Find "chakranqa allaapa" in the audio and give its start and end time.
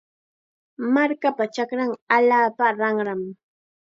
1.55-2.65